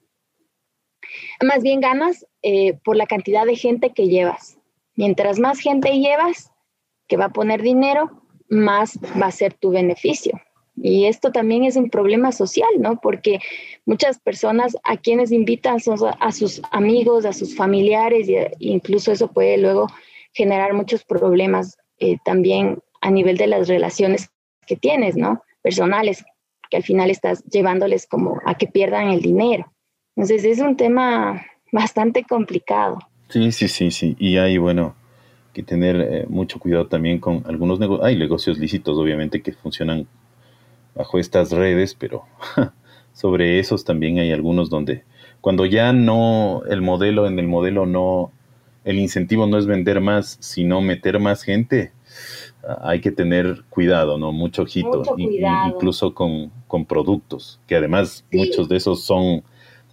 más 1.44 1.62
bien 1.62 1.80
ganas 1.80 2.26
eh, 2.42 2.74
por 2.84 2.96
la 2.96 3.06
cantidad 3.06 3.46
de 3.46 3.56
gente 3.56 3.90
que 3.90 4.08
llevas. 4.08 4.58
Mientras 4.94 5.38
más 5.38 5.58
gente 5.58 5.98
llevas 5.98 6.52
que 7.08 7.16
va 7.16 7.26
a 7.26 7.32
poner 7.32 7.62
dinero, 7.62 8.22
más 8.48 8.98
va 9.20 9.26
a 9.26 9.32
ser 9.32 9.54
tu 9.54 9.70
beneficio. 9.70 10.40
Y 10.76 11.06
esto 11.06 11.32
también 11.32 11.64
es 11.64 11.76
un 11.76 11.88
problema 11.88 12.32
social, 12.32 12.68
¿no? 12.78 13.00
Porque 13.00 13.40
muchas 13.86 14.18
personas 14.18 14.76
a 14.84 14.96
quienes 14.96 15.32
invitan 15.32 15.80
son 15.80 15.98
a 16.20 16.32
sus 16.32 16.60
amigos, 16.70 17.24
a 17.24 17.32
sus 17.32 17.56
familiares, 17.56 18.28
e 18.28 18.52
incluso 18.58 19.10
eso 19.12 19.28
puede 19.28 19.56
luego 19.56 19.86
generar 20.32 20.74
muchos 20.74 21.02
problemas 21.04 21.78
eh, 21.98 22.18
también 22.24 22.78
a 23.00 23.10
nivel 23.10 23.38
de 23.38 23.46
las 23.46 23.68
relaciones 23.68 24.28
que 24.66 24.76
tienes, 24.76 25.16
¿no? 25.16 25.42
Personales, 25.62 26.24
que 26.70 26.76
al 26.76 26.82
final 26.82 27.10
estás 27.10 27.42
llevándoles 27.44 28.06
como 28.06 28.40
a 28.44 28.56
que 28.56 28.66
pierdan 28.66 29.08
el 29.08 29.22
dinero. 29.22 29.72
Entonces 30.16 30.44
es 30.44 30.60
un 30.60 30.76
tema 30.76 31.44
bastante 31.72 32.24
complicado. 32.24 32.98
Sí, 33.28 33.52
sí, 33.52 33.68
sí, 33.68 33.90
sí. 33.90 34.16
Y 34.18 34.38
hay, 34.38 34.56
bueno, 34.58 34.94
que 35.52 35.62
tener 35.62 36.00
eh, 36.00 36.26
mucho 36.28 36.58
cuidado 36.58 36.86
también 36.86 37.18
con 37.18 37.42
algunos 37.46 37.78
negocios. 37.78 38.06
Hay 38.06 38.16
negocios 38.16 38.58
lícitos, 38.58 38.96
obviamente, 38.98 39.42
que 39.42 39.52
funcionan 39.52 40.06
bajo 40.94 41.18
estas 41.18 41.52
redes, 41.52 41.94
pero 41.94 42.24
sobre 43.12 43.58
esos 43.58 43.84
también 43.84 44.18
hay 44.18 44.32
algunos 44.32 44.70
donde 44.70 45.04
cuando 45.40 45.64
ya 45.64 45.92
no, 45.92 46.62
el 46.68 46.82
modelo, 46.82 47.26
en 47.26 47.38
el 47.38 47.46
modelo 47.46 47.86
no, 47.86 48.32
el 48.84 48.98
incentivo 48.98 49.46
no 49.46 49.58
es 49.58 49.66
vender 49.66 50.00
más, 50.00 50.38
sino 50.40 50.80
meter 50.80 51.20
más 51.20 51.42
gente, 51.42 51.92
hay 52.82 53.00
que 53.00 53.12
tener 53.12 53.62
cuidado, 53.70 54.18
¿no? 54.18 54.32
Mucho 54.32 54.62
ojito, 54.62 55.04
incluso 55.16 56.14
con, 56.14 56.50
productos, 56.86 57.60
que 57.68 57.76
además 57.76 58.24
muchos 58.32 58.68
de 58.68 58.76
esos 58.76 59.04
son 59.04 59.44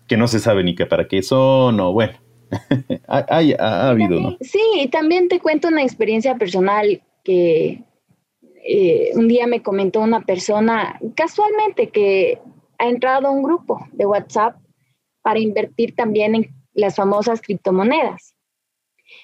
que 0.08 0.18
no 0.18 0.28
se 0.28 0.40
sabe 0.40 0.64
ni 0.64 0.76
qué 0.76 0.86
para 0.86 1.08
qué 1.08 1.22
son, 1.24 1.80
o 1.80 1.94
bueno, 1.94 2.14
ha, 3.08 3.26
ha, 3.30 3.90
habido, 3.90 4.20
¿no? 4.20 4.38
Sí, 4.42 4.90
también 4.92 5.28
te 5.28 5.40
cuento 5.40 5.68
una 5.68 5.84
experiencia 5.84 6.36
personal 6.36 7.02
que 7.24 7.84
eh, 8.66 9.12
un 9.16 9.28
día 9.28 9.46
me 9.48 9.62
comentó 9.62 10.00
una 10.00 10.22
persona 10.22 11.00
casualmente 11.16 11.90
que 11.90 12.40
ha 12.78 12.88
entrado 12.88 13.28
a 13.28 13.32
un 13.32 13.44
grupo 13.44 13.86
de 13.92 14.06
WhatsApp 14.06 14.56
para 15.22 15.40
invertir 15.40 15.96
también 15.96 16.36
en 16.36 16.56
las 16.74 16.96
famosas 16.96 17.42
criptomonedas. 17.42 18.36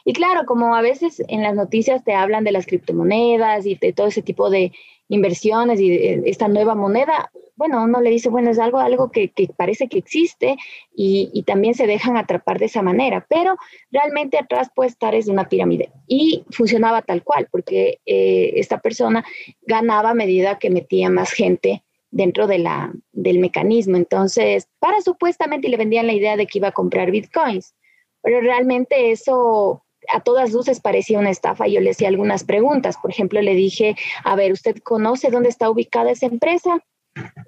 Y 0.06 0.14
claro, 0.14 0.46
como 0.46 0.76
a 0.76 0.82
veces 0.82 1.24
en 1.28 1.44
las 1.44 1.56
noticias 1.56 2.04
te 2.04 2.14
hablan 2.14 2.44
de 2.44 2.52
las 2.52 2.66
criptomonedas 2.66 3.66
y 3.66 3.76
de 3.76 3.94
todo 3.94 4.08
ese 4.08 4.22
tipo 4.22 4.50
de 4.50 4.72
inversiones 5.10 5.80
y 5.80 5.92
esta 6.26 6.48
nueva 6.48 6.76
moneda, 6.76 7.32
bueno, 7.56 7.84
uno 7.84 8.00
le 8.00 8.12
dice, 8.12 8.30
bueno, 8.30 8.52
es 8.52 8.60
algo, 8.60 8.80
algo 8.80 9.12
que, 9.12 9.34
parece 9.58 9.90
que 9.90 9.98
existe 9.98 10.56
y, 10.96 11.44
también 11.46 11.74
se 11.74 11.88
dejan 11.88 12.16
atrapar 12.16 12.60
de 12.60 12.66
esa 12.66 12.82
manera, 12.82 13.26
pero 13.28 13.58
realmente 13.92 14.38
atrás 14.38 14.70
puede 14.74 14.90
estar 14.90 15.16
es 15.16 15.28
una 15.28 15.50
pirámide 15.50 15.92
y 16.08 16.46
funcionaba 16.52 17.02
tal 17.02 17.24
cual, 17.24 17.48
porque 17.52 18.00
eh, 18.06 18.54
esta 18.56 18.80
persona 18.80 19.26
ganaba 19.64 20.12
a 20.12 20.14
medida 20.14 20.60
que 20.60 20.70
metía 20.70 21.10
más 21.10 21.32
gente 21.32 21.84
dentro 22.12 22.48
de 22.48 22.60
la, 22.60 22.94
del 23.12 23.40
mecanismo. 23.40 23.98
Entonces, 23.98 24.68
para 24.80 25.02
supuestamente 25.02 25.70
le 25.70 25.78
vendían 25.78 26.08
la 26.08 26.14
idea 26.14 26.38
de 26.38 26.48
que 26.48 26.60
iba 26.60 26.70
a 26.70 26.74
comprar 26.74 27.12
bitcoins, 27.12 27.76
pero 28.22 28.42
realmente 28.42 29.12
eso 29.12 29.84
a 30.14 30.22
todas 30.22 30.52
luces 30.54 30.80
parecía 30.80 31.20
una 31.20 31.30
estafa. 31.30 31.68
Yo 31.68 31.82
le 31.82 31.92
hacía 31.92 32.08
algunas 32.08 32.44
preguntas. 32.44 32.98
Por 33.02 33.12
ejemplo, 33.12 33.42
le 33.42 33.54
dije, 33.54 33.96
a 34.24 34.36
ver, 34.36 34.52
¿usted 34.52 34.78
conoce 34.84 35.30
dónde 35.30 35.50
está 35.50 35.70
ubicada 35.70 36.12
esa 36.12 36.26
empresa? 36.26 36.84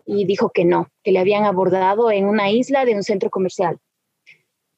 y 0.05 0.25
dijo 0.25 0.49
que 0.49 0.65
no, 0.65 0.89
que 1.03 1.11
le 1.11 1.19
habían 1.19 1.43
abordado 1.43 2.11
en 2.11 2.25
una 2.25 2.49
isla 2.51 2.85
de 2.85 2.95
un 2.95 3.03
centro 3.03 3.29
comercial, 3.29 3.77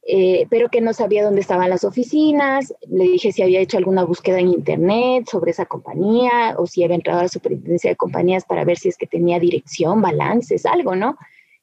eh, 0.06 0.46
pero 0.50 0.70
que 0.70 0.82
no 0.82 0.94
sabía 0.94 1.24
dónde 1.24 1.42
estaban 1.42 1.70
las 1.70 1.84
oficinas. 1.84 2.74
Le 2.88 3.06
dije 3.06 3.32
si 3.32 3.42
había 3.42 3.62
hecho 3.62 3.78
alguna 3.78 4.04
búsqueda 4.04 4.40
en 4.40 4.50
internet 4.50 5.28
sobre 5.30 5.52
esa 5.52 5.66
compañía 5.66 6.56
o 6.58 6.68
si 6.68 6.84
había 6.84 6.96
entrado 6.96 7.20
a 7.20 7.24
la 7.24 7.30
superintendencia 7.30 7.90
de 7.90 7.96
compañías 7.96 8.46
para 8.46 8.66
ver 8.66 8.78
si 8.78 8.90
es 8.90 8.98
que 8.98 9.08
tenía 9.08 9.40
dirección, 9.40 10.02
balances, 10.02 10.66
algo, 10.66 10.96
¿no? 10.96 11.18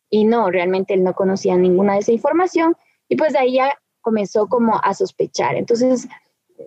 Y 0.09 0.25
no, 0.25 0.51
realmente 0.51 0.95
él 0.95 1.05
no 1.05 1.15
conocía 1.15 1.57
ninguna 1.57 1.95
de 1.95 2.01
esa 2.01 2.13
información 2.13 2.77
y 3.09 3.17
pues 3.17 3.33
de 3.33 3.41
ahí 3.41 3.55
ya 3.55 3.79
comenzó 4.01 4.47
como 4.49 4.81
a 4.83 4.95
sospechar. 4.95 5.57
Entonces, 5.57 6.09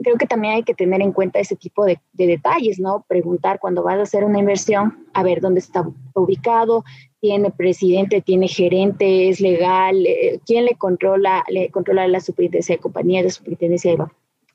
creo 0.02 0.18
que 0.18 0.25
también 0.25 0.56
hay 0.56 0.63
que 0.63 0.74
tener 0.74 1.02
en 1.02 1.12
cuenta 1.12 1.40
ese 1.40 1.56
tipo 1.56 1.86
de, 1.86 2.00
detalles, 2.13 2.80
¿no? 2.80 3.06
Preguntar 3.08 3.60
cuando 3.60 3.84
vas 3.84 4.00
a 4.00 4.04
hacer 4.04 4.24
una 4.24 4.40
inversión, 4.40 5.08
a 5.13 5.24
ver 5.24 5.42
dónde 5.42 5.60
está 5.60 5.88
ubicado, 6.13 6.84
tiene 7.20 7.52
presidente, 7.52 8.22
tiene 8.22 8.48
gerente, 8.48 9.30
es 9.30 9.40
legal, 9.40 10.06
eh, 10.06 10.40
quién 10.46 10.66
le 10.66 10.75
controla, 10.75 11.44
le 11.48 11.70
controla 11.70 12.08
la 12.08 12.20
superintendencia 12.20 12.75
de 12.75 12.82
compañías, 12.82 13.24
la 13.24 13.32
superintendencia 13.32 13.92
de, 13.92 14.04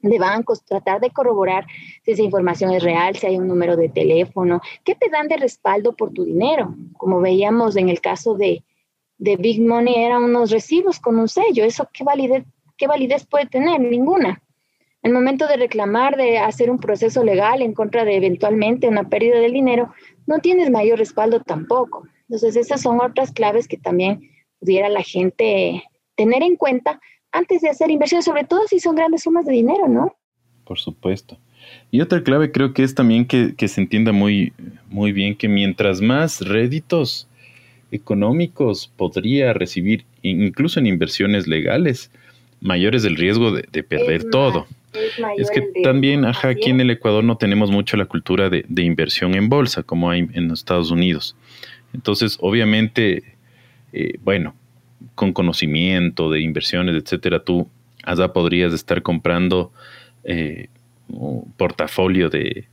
de 0.03 0.19
bancos, 0.19 0.65
tratar 0.65 1.01
de 1.01 1.11
corroborar 1.11 1.67
si 2.05 2.13
esa 2.13 2.23
información 2.23 2.73
es 2.73 2.83
real, 2.83 3.17
si 3.17 3.27
hay 3.27 3.39
un 3.39 3.49
número 3.49 3.77
de 3.77 3.89
teléfono, 3.89 4.61
qué 4.85 4.95
te 4.95 5.09
dan 5.09 5.29
de 5.29 5.37
respaldo 5.37 5.95
por 5.95 6.13
tu 6.13 6.25
dinero. 6.25 6.75
Como 6.97 7.21
veíamos 7.21 7.77
en 7.77 7.89
el 7.89 8.01
caso 8.01 8.35
de, 8.35 8.63
de 9.19 9.37
Big 9.37 9.61
Money, 9.61 9.95
eran 9.97 10.25
unos 10.25 10.51
recibos 10.51 11.01
con 11.01 11.19
un 11.19 11.29
sello. 11.29 11.65
¿Eso 11.65 11.89
qué 11.93 12.05
validez, 12.05 12.45
qué 12.79 12.87
validez 12.87 13.27
puede 13.27 13.47
tener? 13.47 13.81
Ninguna. 13.81 14.41
El 15.03 15.13
momento 15.13 15.47
de 15.47 15.57
reclamar, 15.57 16.17
de 16.17 16.39
hacer 16.39 16.71
un 16.71 16.79
proceso 16.79 17.23
legal 17.23 17.63
en 17.63 17.75
contra 17.75 18.05
de 18.05 18.17
eventualmente 18.17 18.89
una 18.89 19.09
pérdida 19.09 19.39
del 19.39 19.53
dinero, 19.53 19.93
no 20.27 20.39
tienes 20.39 20.71
mayor 20.71 20.99
respaldo 20.99 21.41
tampoco. 21.41 22.07
Entonces, 22.23 22.57
esas 22.57 22.83
son 22.83 23.01
otras 23.01 23.33
claves 23.33 23.69
que 23.69 23.77
también 23.77 24.31
pudiera 24.59 24.89
la 24.89 25.03
gente 25.03 25.85
tener 26.17 26.43
en 26.43 26.57
cuenta 26.57 27.01
antes 27.33 27.63
de 27.63 27.69
hacer 27.69 27.91
inversiones, 27.91 28.25
sobre 28.25 28.45
todo 28.45 28.67
si 28.67 28.81
son 28.81 28.97
grandes 28.97 29.23
sumas 29.23 29.47
de 29.47 29.53
dinero, 29.53 29.89
¿no? 29.89 30.17
Por 30.65 30.79
supuesto. 30.79 31.39
Y 31.91 32.01
otra 32.01 32.23
clave 32.23 32.53
creo 32.53 32.73
que 32.73 32.83
es 32.83 32.95
también 32.95 33.27
que, 33.27 33.55
se 33.69 33.81
entienda 33.81 34.13
muy, 34.13 34.53
muy 34.89 35.13
bien 35.13 35.37
que 35.37 35.49
mientras 35.49 36.01
más 36.01 36.41
réditos 36.41 37.29
económicos 37.91 38.93
podría 38.97 39.53
recibir, 39.53 40.05
incluso 40.23 40.81
en 40.81 40.87
inversiones 40.87 41.47
legales, 41.47 42.11
mayor 42.61 42.95
es 42.95 43.05
el 43.05 43.17
riesgo 43.17 43.53
de, 43.53 43.83
perder 43.83 44.25
todo. 44.31 44.67
Es, 45.37 45.51
que 45.51 45.63
también, 45.83 46.25
ajá, 46.25 46.49
aquí 46.49 46.71
en 46.71 46.81
el 46.81 46.91
Ecuador 46.91 47.23
no 47.23 47.37
tenemos 47.37 47.71
mucho 47.71 47.97
la 47.97 48.07
cultura 48.07 48.49
de, 48.51 48.65
inversión 48.83 49.35
en 49.35 49.49
bolsa 49.49 49.83
como 49.83 50.11
hay 50.11 50.27
en 50.33 50.49
los 50.49 50.61
Estados 50.61 50.91
Unidos. 50.91 51.37
Entonces, 51.93 52.39
obviamente, 52.41 53.37
eh, 53.93 54.19
bueno, 54.23 54.55
con 55.15 55.33
conocimiento 55.33 56.31
de 56.31 56.41
inversiones, 56.41 57.01
etcétera, 57.03 57.45
tú 57.45 57.69
hasta 58.05 58.33
podrías 58.33 58.73
estar 58.73 59.03
comprando 59.03 59.73
eh, 60.25 60.69
un 61.09 61.53
portafolio 61.57 62.29
de, 62.29 62.67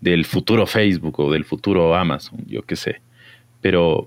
del 0.00 0.24
futuro 0.24 0.66
Facebook 0.66 1.18
o 1.20 1.32
del 1.32 1.44
futuro 1.44 1.94
Amazon, 1.94 2.44
yo 2.46 2.62
qué 2.62 2.76
sé. 2.76 3.00
Pero 3.60 4.06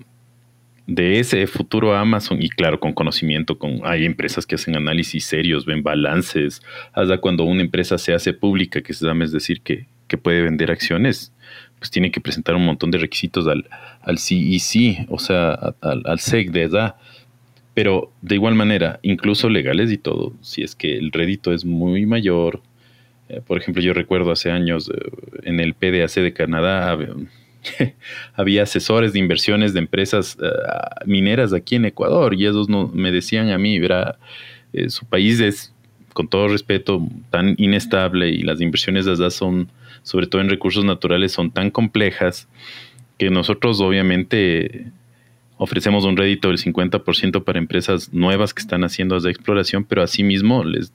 de 0.95 1.19
ese 1.19 1.47
futuro 1.47 1.95
Amazon 1.95 2.41
y 2.41 2.49
claro, 2.49 2.79
con 2.81 2.91
conocimiento, 2.91 3.57
con 3.57 3.79
hay 3.85 4.05
empresas 4.05 4.45
que 4.45 4.55
hacen 4.55 4.75
análisis 4.75 5.23
serios, 5.23 5.65
ven 5.65 5.83
balances, 5.83 6.61
hasta 6.91 7.17
cuando 7.19 7.45
una 7.45 7.61
empresa 7.61 7.97
se 7.97 8.13
hace 8.13 8.33
pública, 8.33 8.81
que 8.81 8.93
se 8.93 9.05
llama 9.05 9.23
es 9.23 9.31
decir, 9.31 9.61
que, 9.61 9.87
puede 10.21 10.41
vender 10.41 10.69
acciones, 10.71 11.31
pues 11.79 11.89
tiene 11.89 12.11
que 12.11 12.19
presentar 12.19 12.55
un 12.55 12.65
montón 12.65 12.91
de 12.91 12.97
requisitos 12.97 13.47
al, 13.47 13.69
al 14.01 14.17
CEC, 14.17 15.07
o 15.07 15.17
sea, 15.17 15.53
al, 15.79 16.19
SEC 16.19 16.51
de 16.51 16.63
edad. 16.63 16.95
Pero 17.73 18.11
de 18.21 18.35
igual 18.35 18.55
manera, 18.55 18.99
incluso 19.03 19.47
legales 19.47 19.89
y 19.89 19.97
todo, 19.97 20.33
si 20.41 20.63
es 20.63 20.75
que 20.75 20.97
el 20.97 21.13
rédito 21.13 21.53
es 21.53 21.63
muy 21.63 22.05
mayor, 22.05 22.61
eh, 23.29 23.39
por 23.39 23.57
ejemplo, 23.57 23.81
yo 23.81 23.93
recuerdo 23.93 24.31
hace 24.31 24.51
años 24.51 24.91
eh, 24.93 25.11
en 25.43 25.61
el 25.61 25.75
PDAC 25.75 26.15
de 26.15 26.33
Canadá, 26.33 26.97
había 28.33 28.63
asesores 28.63 29.13
de 29.13 29.19
inversiones 29.19 29.73
de 29.73 29.79
empresas 29.79 30.37
eh, 30.41 30.47
mineras 31.05 31.53
aquí 31.53 31.75
en 31.75 31.85
Ecuador 31.85 32.33
y 32.33 32.45
ellos 32.45 32.69
no, 32.69 32.87
me 32.87 33.11
decían 33.11 33.49
a 33.49 33.57
mí, 33.57 33.79
verá, 33.79 34.17
eh, 34.73 34.89
su 34.89 35.05
país 35.05 35.39
es, 35.39 35.73
con 36.13 36.27
todo 36.27 36.47
respeto, 36.47 37.07
tan 37.29 37.55
inestable 37.57 38.29
y 38.29 38.41
las 38.41 38.61
inversiones 38.61 39.05
de 39.05 39.11
allá 39.11 39.29
son, 39.29 39.69
sobre 40.03 40.27
todo 40.27 40.41
en 40.41 40.49
recursos 40.49 40.83
naturales, 40.83 41.31
son 41.31 41.51
tan 41.51 41.71
complejas 41.71 42.47
que 43.17 43.29
nosotros 43.29 43.79
obviamente 43.81 44.91
ofrecemos 45.57 46.05
un 46.05 46.17
rédito 46.17 46.47
del 46.47 46.57
50% 46.57 47.43
para 47.43 47.59
empresas 47.59 48.11
nuevas 48.11 48.53
que 48.53 48.61
están 48.61 48.83
haciendo 48.83 49.15
esa 49.15 49.29
exploración, 49.29 49.85
pero 49.85 50.01
asimismo 50.01 50.63
les 50.63 50.91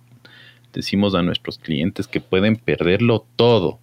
decimos 0.73 1.15
a 1.15 1.23
nuestros 1.23 1.59
clientes 1.59 2.09
que 2.09 2.21
pueden 2.21 2.57
perderlo 2.57 3.25
todo 3.37 3.79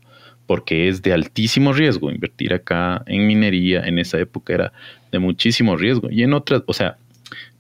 porque 0.53 0.88
es 0.88 1.01
de 1.01 1.13
altísimo 1.13 1.74
riesgo. 1.74 2.12
Invertir 2.12 2.53
acá 2.53 3.01
en 3.07 3.25
minería 3.25 3.81
en 3.88 3.98
esa 3.98 4.19
época 4.19 4.53
era 4.53 4.74
de 5.12 5.17
muchísimo 5.17 5.75
riesgo. 5.75 6.12
Y 6.12 6.22
en 6.22 6.31
otras, 6.31 6.62
o 6.67 6.74
sea, 6.74 6.98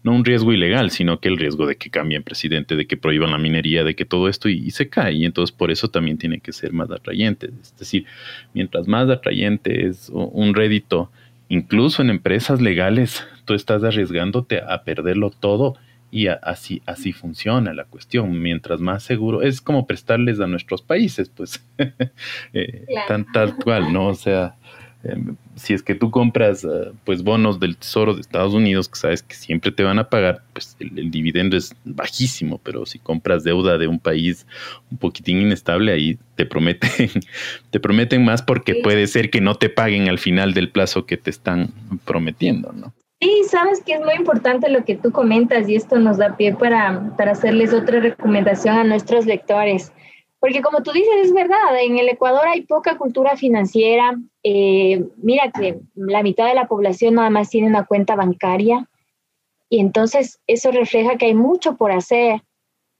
no 0.03 0.11
un 0.11 0.23
riesgo 0.23 0.53
ilegal, 0.53 0.91
sino 0.91 1.19
que 1.19 1.27
el 1.27 1.39
riesgo 1.39 1.65
de 1.65 1.75
que 1.75 1.89
cambien 1.89 2.21
presidente, 2.21 2.75
de 2.75 2.85
que 2.85 2.95
prohíban 2.95 3.31
la 3.31 3.39
minería, 3.39 3.83
de 3.83 3.95
que 3.95 4.05
todo 4.05 4.29
esto 4.29 4.47
y, 4.47 4.69
se 4.69 4.89
cae. 4.89 5.13
Y 5.13 5.25
entonces 5.25 5.51
por 5.51 5.71
eso 5.71 5.87
también 5.87 6.19
tiene 6.19 6.39
que 6.39 6.53
ser 6.53 6.71
más 6.71 6.91
atrayente. 6.91 7.49
Es 7.63 7.75
decir, 7.79 8.05
mientras 8.53 8.87
más 8.87 9.09
atrayente 9.09 9.87
es 9.87 10.11
un 10.13 10.53
rédito, 10.53 11.09
incluso 11.49 12.03
en 12.03 12.11
empresas 12.11 12.61
legales, 12.61 13.25
tú 13.45 13.55
estás 13.55 13.83
arriesgándote 13.83 14.59
a 14.59 14.83
perderlo 14.83 15.31
todo 15.31 15.77
y 16.13 16.27
así, 16.27 16.81
así 16.85 17.11
funciona 17.11 17.73
la 17.73 17.85
cuestión. 17.85 18.41
Mientras 18.41 18.79
más 18.79 19.03
seguro, 19.03 19.41
es 19.41 19.61
como 19.61 19.87
prestarles 19.87 20.39
a 20.39 20.47
nuestros 20.47 20.81
países, 20.81 21.29
pues, 21.29 21.63
eh, 22.53 22.85
tan 23.07 23.25
tal 23.31 23.55
cual, 23.55 23.91
¿no? 23.91 24.07
O 24.07 24.15
sea, 24.15 24.55
Em, 25.03 25.35
si 25.55 25.73
es 25.73 25.83
que 25.83 25.95
tú 25.95 26.11
compras 26.11 26.63
eh, 26.63 26.91
pues 27.03 27.23
bonos 27.23 27.59
del 27.59 27.75
Tesoro 27.75 28.15
de 28.15 28.21
Estados 28.21 28.53
Unidos, 28.53 28.87
que 28.87 28.97
sabes 28.97 29.21
que 29.21 29.35
siempre 29.35 29.71
te 29.73 29.83
van 29.83 29.99
a 29.99 30.09
pagar, 30.09 30.43
pues 30.53 30.77
el, 30.79 31.11
dividendo 31.11 31.57
es 31.57 31.75
bajísimo, 31.83 32.57
pero 32.63 32.85
si 32.85 32.99
compras 32.99 33.43
deuda 33.43 33.77
de 33.77 33.87
un 33.87 33.99
país 33.99 34.47
un 34.89 34.97
poquitín 34.97 35.41
inestable, 35.41 35.91
ahí 35.91 36.17
te 36.35 36.45
prometen, 36.45 37.09
te 37.69 37.79
prometen 37.81 38.23
más 38.23 38.41
porque 38.41 38.75
puede 38.75 39.07
ser 39.07 39.29
que 39.29 39.41
no 39.41 39.55
te 39.55 39.69
paguen 39.69 40.07
al 40.07 40.19
final 40.19 40.53
del 40.53 40.69
plazo 40.69 41.05
que 41.05 41.17
te 41.17 41.29
están 41.29 41.73
prometiendo, 42.05 42.71
¿no? 42.71 42.93
Sí, 43.23 43.43
sabes 43.47 43.81
que 43.81 43.93
es 43.93 44.01
muy 44.01 44.15
importante 44.15 44.69
lo 44.69 44.83
que 44.83 44.97
tú 44.97 45.13
comentas 45.13 45.69
y 45.69 45.75
esto 45.75 45.97
nos 45.97 46.17
da 46.17 46.35
pie 46.35 46.53
para, 46.53 47.15
para 47.15 47.31
hacerles 47.31 47.73
otra 47.73 48.01
recomendación 48.01 48.75
a 48.75 48.83
nuestros 48.83 49.25
lectores. 49.25 49.93
Porque 50.41 50.61
como 50.61 50.83
tú 50.83 50.91
dices, 50.91 51.13
es 51.23 51.33
verdad, 51.33 51.81
en 51.81 51.97
el 51.97 52.09
Ecuador 52.09 52.45
hay 52.45 52.63
poca 52.63 52.97
cultura 52.97 53.37
financiera. 53.37 54.19
Eh, 54.43 55.05
mira 55.15 55.53
que 55.57 55.79
la 55.95 56.21
mitad 56.21 56.47
de 56.47 56.55
la 56.55 56.67
población 56.67 57.15
nada 57.15 57.29
más 57.29 57.49
tiene 57.49 57.67
una 57.67 57.85
cuenta 57.85 58.17
bancaria 58.17 58.89
y 59.69 59.79
entonces 59.79 60.41
eso 60.45 60.71
refleja 60.71 61.15
que 61.15 61.27
hay 61.27 61.33
mucho 61.33 61.77
por 61.77 61.93
hacer 61.93 62.41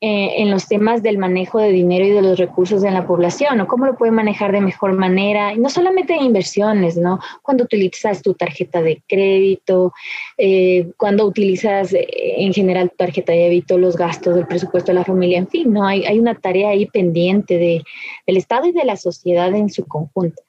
eh, 0.06 0.42
en 0.42 0.52
los 0.52 0.68
temas 0.68 1.02
del 1.02 1.18
manejo 1.18 1.60
de 1.60 1.72
dinero 1.72 2.06
y 2.06 2.10
de 2.10 2.22
los 2.22 2.38
recursos 2.38 2.82
de 2.82 2.92
la 2.92 3.08
población, 3.08 3.62
o 3.62 3.68
cómo 3.68 3.86
lo 3.86 3.96
puede 3.96 4.12
manejar 4.12 4.52
de 4.52 4.60
mejor 4.60 4.92
manera, 4.92 5.54
y 5.54 5.60
no 5.60 5.70
solamente 5.70 6.14
en 6.14 6.24
inversiones, 6.24 6.98
¿no? 6.98 7.22
Cuando 7.42 7.64
utilizas 7.64 8.22
tu 8.22 8.34
tarjeta 8.34 8.82
de 8.82 9.02
crédito, 9.08 9.94
eh, 10.38 10.92
cuando 10.98 11.26
utilizas 11.26 11.94
eh, 11.94 12.06
en 12.36 12.54
general 12.54 12.90
tu 12.90 12.98
tarjeta 12.98 13.32
de 13.32 13.44
débito, 13.44 13.78
los 13.78 13.96
gastos 13.96 14.36
del 14.36 14.46
presupuesto 14.46 14.92
de 14.92 14.96
la 14.96 15.06
familia, 15.06 15.38
en 15.38 15.48
fin, 15.48 15.72
¿no? 15.72 15.88
Hay, 15.88 16.04
hay 16.04 16.20
una 16.20 16.36
tarea 16.36 16.72
ahí 16.72 16.86
pendiente 16.86 17.58
de, 17.58 17.82
del 18.28 18.36
Estado 18.36 18.68
y 18.68 18.74
de 18.74 18.84
la 18.84 18.98
sociedad 18.98 19.56
en 19.56 19.70
su 19.70 19.86
conjunto. 19.88 20.44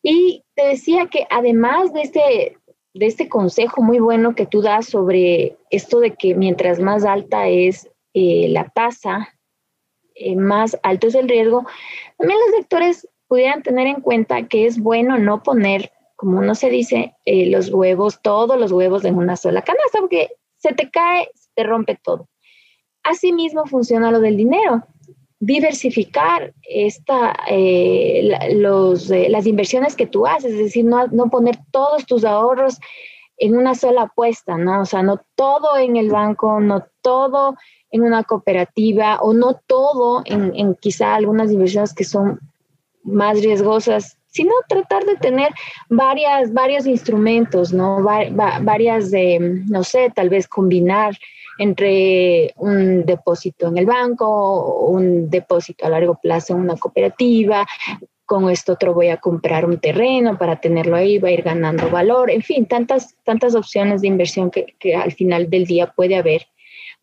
Y 0.00 0.44
te 0.54 0.64
decía 0.64 1.08
que 1.10 1.26
además 1.28 1.92
de 1.92 2.02
este, 2.02 2.56
de 2.94 3.06
este 3.06 3.28
consejo 3.28 3.82
muy 3.82 3.98
bueno 3.98 4.36
que 4.36 4.46
tú 4.46 4.62
das 4.62 4.86
sobre 4.86 5.56
esto 5.70 5.98
de 5.98 6.12
que 6.12 6.36
mientras 6.36 6.78
más 6.78 7.04
alta 7.04 7.48
es 7.48 7.90
eh, 8.18 8.48
la 8.48 8.70
tasa, 8.70 9.28
eh, 10.14 10.36
más 10.36 10.78
alto 10.82 11.08
es 11.08 11.14
el 11.14 11.28
riesgo, 11.28 11.66
también 12.16 12.40
los 12.40 12.58
lectores 12.58 13.06
pudieran 13.28 13.62
tener 13.62 13.86
en 13.86 14.00
cuenta 14.00 14.48
que 14.48 14.64
es 14.64 14.80
bueno 14.80 15.18
no 15.18 15.42
poner, 15.42 15.92
como 16.16 16.38
uno 16.38 16.54
se 16.54 16.70
dice, 16.70 17.14
eh, 17.26 17.50
los 17.50 17.68
huevos, 17.68 18.22
todos 18.22 18.58
los 18.58 18.72
huevos 18.72 19.04
en 19.04 19.18
una 19.18 19.36
sola 19.36 19.60
canasta, 19.60 20.00
porque 20.00 20.30
se 20.56 20.72
te 20.72 20.90
cae, 20.90 21.28
se 21.34 21.50
te 21.56 21.64
rompe 21.64 21.98
todo. 22.02 22.26
Asimismo 23.02 23.66
funciona 23.66 24.10
lo 24.10 24.20
del 24.20 24.38
dinero. 24.38 24.82
Diversificar 25.38 26.54
esta, 26.62 27.38
los, 28.52 29.10
las 29.10 29.46
inversiones 29.46 29.94
que 29.94 30.06
tú 30.06 30.26
haces, 30.26 30.52
es 30.52 30.58
decir, 30.58 30.86
no, 30.86 31.06
no 31.08 31.28
poner 31.28 31.58
todos 31.70 32.06
tus 32.06 32.24
ahorros 32.24 32.78
en 33.38 33.56
una 33.56 33.74
sola 33.74 34.02
apuesta, 34.02 34.56
¿no? 34.56 34.80
O 34.80 34.84
sea, 34.84 35.02
no 35.02 35.20
todo 35.34 35.76
en 35.76 35.96
el 35.96 36.10
banco, 36.10 36.60
no 36.60 36.86
todo 37.02 37.56
en 37.90 38.02
una 38.02 38.24
cooperativa 38.24 39.18
o 39.20 39.32
no 39.32 39.60
todo 39.66 40.22
en, 40.24 40.74
quizá 40.76 41.14
algunas 41.14 41.50
inversiones 41.52 41.94
que 41.94 42.04
son 42.04 42.40
más 43.02 43.40
riesgosas, 43.40 44.18
sino 44.26 44.52
tratar 44.68 45.04
de 45.04 45.16
tener 45.16 45.50
varias, 45.88 46.52
varios 46.52 46.86
instrumentos, 46.86 47.72
¿no? 47.72 48.02
varias 48.02 49.10
de, 49.10 49.62
no 49.68 49.84
sé, 49.84 50.12
tal 50.14 50.28
vez 50.28 50.48
combinar 50.48 51.16
entre 51.58 52.52
un 52.56 53.06
depósito 53.06 53.68
en 53.68 53.78
el 53.78 53.86
banco, 53.86 54.88
un 54.88 55.30
depósito 55.30 55.86
a 55.86 55.90
largo 55.90 56.18
plazo 56.20 56.54
en 56.54 56.60
una 56.60 56.76
cooperativa, 56.76 57.66
con 58.26 58.50
esto 58.50 58.72
otro 58.72 58.92
voy 58.92 59.08
a 59.08 59.16
comprar 59.18 59.64
un 59.64 59.78
terreno 59.78 60.36
para 60.36 60.60
tenerlo 60.60 60.96
ahí, 60.96 61.18
va 61.18 61.28
a 61.28 61.32
ir 61.32 61.42
ganando 61.42 61.88
valor, 61.88 62.30
en 62.30 62.42
fin, 62.42 62.66
tantas, 62.66 63.16
tantas 63.24 63.54
opciones 63.54 64.02
de 64.02 64.08
inversión 64.08 64.50
que, 64.50 64.74
que 64.78 64.94
al 64.94 65.12
final 65.12 65.48
del 65.48 65.64
día 65.64 65.92
puede 65.94 66.16
haber 66.16 66.46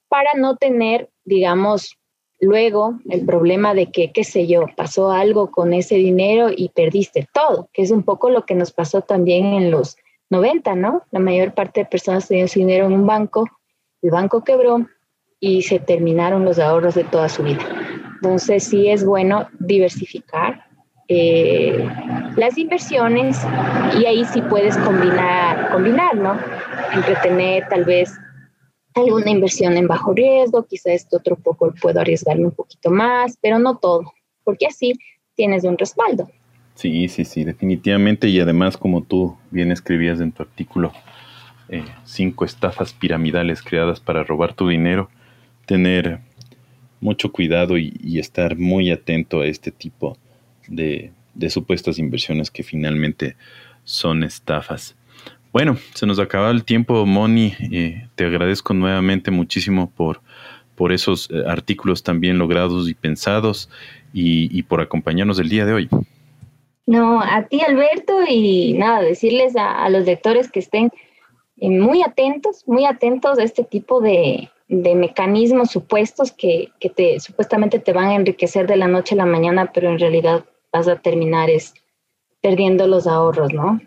para 0.09 0.29
no 0.37 0.57
tener, 0.57 1.09
digamos, 1.25 1.97
luego 2.39 2.99
el 3.09 3.25
problema 3.25 3.73
de 3.73 3.91
que, 3.91 4.11
qué 4.11 4.23
sé 4.23 4.45
yo, 4.45 4.65
pasó 4.75 5.11
algo 5.11 5.49
con 5.49 5.73
ese 5.73 5.95
dinero 5.95 6.49
y 6.55 6.69
perdiste 6.69 7.27
todo, 7.33 7.69
que 7.73 7.81
es 7.81 7.89
un 7.89 8.03
poco 8.03 8.29
lo 8.29 8.45
que 8.45 8.53
nos 8.53 8.71
pasó 8.71 9.01
también 9.01 9.45
en 9.45 9.71
los 9.71 9.97
90, 10.29 10.75
¿no? 10.75 11.03
La 11.11 11.19
mayor 11.19 11.53
parte 11.53 11.81
de 11.81 11.85
personas 11.85 12.27
tenían 12.27 12.47
su 12.47 12.59
dinero 12.59 12.85
en 12.85 12.93
un 12.93 13.07
banco, 13.07 13.45
el 14.01 14.11
banco 14.11 14.43
quebró 14.43 14.85
y 15.39 15.63
se 15.63 15.79
terminaron 15.79 16.45
los 16.45 16.59
ahorros 16.59 16.95
de 16.95 17.05
toda 17.05 17.29
su 17.29 17.43
vida. 17.43 17.63
Entonces 18.15 18.65
sí 18.65 18.89
es 18.89 19.03
bueno 19.05 19.47
diversificar 19.59 20.65
eh, 21.07 21.87
las 22.37 22.57
inversiones 22.57 23.37
y 23.99 24.05
ahí 24.05 24.25
sí 24.25 24.41
puedes 24.41 24.77
combinar, 24.77 25.71
combinar, 25.71 26.15
¿no? 26.15 26.37
Entretener 26.93 27.67
tal 27.69 27.83
vez 27.83 28.13
alguna 28.95 29.31
inversión 29.31 29.75
en 29.75 29.87
bajo 29.87 30.13
riesgo, 30.13 30.65
quizá 30.65 30.91
esto 30.91 31.17
otro 31.17 31.35
poco 31.35 31.73
puedo 31.81 31.99
arriesgarme 31.99 32.45
un 32.45 32.51
poquito 32.51 32.89
más, 32.89 33.37
pero 33.41 33.59
no 33.59 33.77
todo, 33.77 34.13
porque 34.43 34.67
así 34.67 34.93
tienes 35.35 35.63
un 35.63 35.77
respaldo. 35.77 36.29
Sí, 36.75 37.07
sí, 37.07 37.25
sí, 37.25 37.43
definitivamente. 37.43 38.27
Y 38.27 38.39
además, 38.39 38.77
como 38.77 39.03
tú 39.03 39.37
bien 39.51 39.71
escribías 39.71 40.19
en 40.21 40.31
tu 40.31 40.43
artículo, 40.43 40.91
eh, 41.69 41.85
cinco 42.03 42.45
estafas 42.45 42.93
piramidales 42.93 43.61
creadas 43.61 43.99
para 43.99 44.23
robar 44.23 44.53
tu 44.53 44.67
dinero, 44.67 45.09
tener 45.65 46.19
mucho 46.99 47.31
cuidado 47.31 47.77
y, 47.77 48.17
estar 48.17 48.57
muy 48.57 48.89
atento 48.89 49.41
a 49.41 49.47
este 49.47 49.71
tipo 49.71 50.17
de, 50.17 50.32
de 50.67 51.11
supuestas 51.49 51.99
inversiones 51.99 52.51
que 52.51 52.63
finalmente 52.63 53.35
son 53.83 54.23
estafas. 54.23 54.95
Bueno, 55.53 55.77
se 55.93 56.07
nos 56.07 56.17
acaba 56.17 56.49
el 56.49 56.63
tiempo, 56.63 57.05
Moni. 57.05 57.53
Eh, 57.71 58.07
te 58.15 58.25
agradezco 58.25 58.73
nuevamente 58.73 59.29
muchísimo 59.29 59.91
por, 59.95 60.19
por 60.75 60.91
esos 60.91 61.29
eh, 61.29 61.43
artículos 61.45 62.01
también 62.01 62.39
logrados 62.39 62.89
y 62.89 62.95
pensados 62.95 63.69
y, 64.15 64.63
por 64.63 64.81
acompañarnos 64.81 65.37
el 65.37 65.49
día 65.49 65.65
de 65.65 65.73
hoy. 65.73 65.89
No, 66.87 67.21
a 67.21 67.43
ti 67.43 67.61
Alberto 67.61 68.21
y 68.27 68.73
nada, 68.73 69.01
decirles 69.01 69.55
a, 69.55 69.87
los 69.89 70.05
lectores 70.05 70.51
que 70.51 70.59
estén 70.59 70.91
eh, 71.57 71.69
muy 71.69 72.01
atentos, 72.01 72.63
muy 72.67 72.85
atentos 72.85 73.37
a 73.37 73.43
este 73.43 73.63
tipo 73.63 74.01
de, 74.01 74.49
mecanismos 74.69 75.69
supuestos 75.69 76.31
que, 76.31 76.69
que, 76.79 76.89
te, 76.89 77.19
supuestamente 77.19 77.77
te 77.77 77.93
van 77.93 78.07
a 78.07 78.15
enriquecer 78.15 78.65
de 78.65 78.75
la 78.75 78.87
noche 78.87 79.13
a 79.13 79.19
la 79.19 79.27
mañana, 79.27 79.71
pero 79.71 79.91
en 79.91 79.99
realidad 79.99 80.45
vas 80.73 80.87
a 80.87 80.97
terminar 80.97 81.49
es 81.49 81.73
perdiendo 82.41 82.87
los 82.87 83.07
ahorros, 83.07 83.53
¿no? 83.53 83.79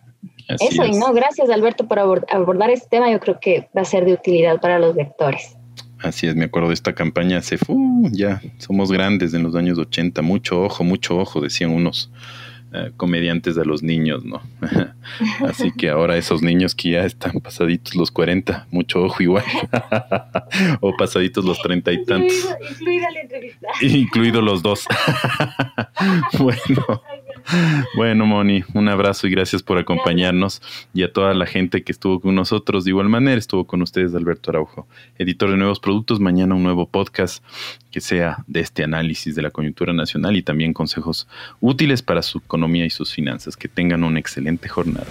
Eso, 0.48 0.84
y 0.84 0.92
no, 0.92 1.12
gracias 1.12 1.50
Alberto 1.50 1.86
por 1.86 1.98
abordar 1.98 2.70
este 2.70 2.88
tema, 2.88 3.10
yo 3.10 3.20
creo 3.20 3.38
que 3.40 3.68
va 3.76 3.82
a 3.82 3.84
ser 3.84 4.04
de 4.04 4.14
utilidad 4.14 4.60
para 4.60 4.78
los 4.78 4.94
lectores. 4.94 5.56
Así 5.98 6.26
es, 6.26 6.36
me 6.36 6.44
acuerdo 6.44 6.68
de 6.68 6.74
esta 6.74 6.94
campaña 6.94 7.38
hace, 7.38 7.58
ya, 8.12 8.40
somos 8.58 8.92
grandes 8.92 9.34
en 9.34 9.42
los 9.42 9.56
años 9.56 9.78
80, 9.78 10.22
mucho 10.22 10.62
ojo, 10.62 10.84
mucho 10.84 11.18
ojo, 11.18 11.40
decían 11.40 11.70
unos 11.70 12.10
eh, 12.76 12.92
comediantes 12.96 13.54
de 13.54 13.64
los 13.64 13.82
niños, 13.82 14.24
¿no? 14.24 14.42
Así 15.48 15.72
que 15.72 15.88
ahora 15.88 16.16
esos 16.16 16.42
niños 16.42 16.74
que 16.74 16.90
ya 16.90 17.04
están 17.04 17.40
pasaditos 17.40 17.94
los 17.94 18.10
40, 18.10 18.66
mucho 18.70 19.02
ojo 19.02 19.22
igual, 19.22 19.44
o 20.80 20.94
pasaditos 20.96 21.44
los 21.44 21.60
treinta 21.62 21.92
y 21.92 22.04
tantos. 22.04 22.36
Incluido, 22.70 23.10
la 23.10 23.20
entrevista. 23.20 23.68
Incluido 23.80 24.42
los 24.42 24.62
dos. 24.62 24.86
bueno. 26.38 27.02
Bueno, 27.96 28.26
Moni, 28.26 28.64
un 28.74 28.88
abrazo 28.88 29.26
y 29.26 29.30
gracias 29.30 29.62
por 29.62 29.78
acompañarnos 29.78 30.60
y 30.92 31.02
a 31.02 31.12
toda 31.12 31.34
la 31.34 31.46
gente 31.46 31.82
que 31.82 31.92
estuvo 31.92 32.20
con 32.20 32.34
nosotros. 32.34 32.84
De 32.84 32.90
igual 32.90 33.08
manera, 33.08 33.38
estuvo 33.38 33.66
con 33.66 33.82
ustedes 33.82 34.14
Alberto 34.14 34.50
Araujo, 34.50 34.86
editor 35.18 35.50
de 35.50 35.56
nuevos 35.56 35.80
productos. 35.80 36.20
Mañana 36.20 36.54
un 36.54 36.62
nuevo 36.62 36.88
podcast 36.88 37.42
que 37.90 38.00
sea 38.00 38.44
de 38.46 38.60
este 38.60 38.84
análisis 38.84 39.34
de 39.34 39.42
la 39.42 39.50
coyuntura 39.50 39.92
nacional 39.92 40.36
y 40.36 40.42
también 40.42 40.72
consejos 40.72 41.28
útiles 41.60 42.02
para 42.02 42.22
su 42.22 42.38
economía 42.38 42.84
y 42.84 42.90
sus 42.90 43.12
finanzas. 43.12 43.56
Que 43.56 43.68
tengan 43.68 44.04
una 44.04 44.18
excelente 44.18 44.68
jornada. 44.68 45.06